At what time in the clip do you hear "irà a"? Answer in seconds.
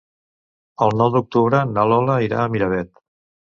2.31-2.49